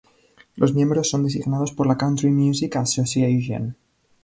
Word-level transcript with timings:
Los 0.55 0.73
miembros 0.73 1.11
son 1.11 1.23
designados 1.25 1.73
por 1.73 1.85
la 1.85 1.95
Country 1.95 2.31
Music 2.31 2.75
Association. 2.75 3.77